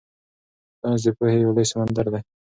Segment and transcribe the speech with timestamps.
[0.79, 2.21] ساینس د پوهې یو لوی سمندر دی.